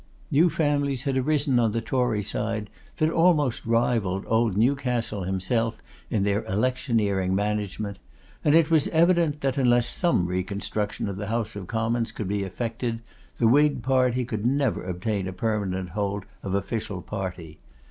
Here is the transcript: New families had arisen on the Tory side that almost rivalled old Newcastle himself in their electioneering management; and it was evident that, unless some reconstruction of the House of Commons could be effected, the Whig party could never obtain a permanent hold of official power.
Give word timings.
New 0.31 0.49
families 0.49 1.03
had 1.03 1.15
arisen 1.15 1.59
on 1.59 1.73
the 1.73 1.79
Tory 1.79 2.23
side 2.23 2.71
that 2.97 3.11
almost 3.11 3.63
rivalled 3.67 4.23
old 4.27 4.57
Newcastle 4.57 5.25
himself 5.25 5.75
in 6.09 6.23
their 6.23 6.43
electioneering 6.45 7.35
management; 7.35 7.99
and 8.43 8.55
it 8.55 8.71
was 8.71 8.87
evident 8.87 9.41
that, 9.41 9.59
unless 9.59 9.87
some 9.87 10.25
reconstruction 10.25 11.07
of 11.07 11.17
the 11.17 11.27
House 11.27 11.55
of 11.55 11.67
Commons 11.67 12.11
could 12.11 12.27
be 12.27 12.41
effected, 12.41 13.03
the 13.37 13.47
Whig 13.47 13.83
party 13.83 14.25
could 14.25 14.43
never 14.43 14.83
obtain 14.83 15.27
a 15.27 15.33
permanent 15.33 15.89
hold 15.89 16.25
of 16.41 16.55
official 16.55 17.03
power. 17.03 17.31